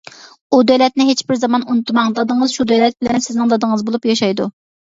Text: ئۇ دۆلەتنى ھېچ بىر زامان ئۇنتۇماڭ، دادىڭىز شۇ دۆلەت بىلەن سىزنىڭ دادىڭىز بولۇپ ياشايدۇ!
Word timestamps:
ئۇ 0.55 0.61
دۆلەتنى 0.71 1.05
ھېچ 1.09 1.21
بىر 1.27 1.39
زامان 1.41 1.67
ئۇنتۇماڭ، 1.75 2.17
دادىڭىز 2.21 2.57
شۇ 2.57 2.67
دۆلەت 2.73 2.99
بىلەن 3.05 3.25
سىزنىڭ 3.29 3.55
دادىڭىز 3.55 3.87
بولۇپ 3.91 4.13
ياشايدۇ! 4.15 4.53